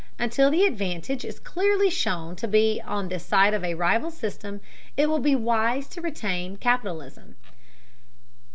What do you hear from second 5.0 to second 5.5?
will be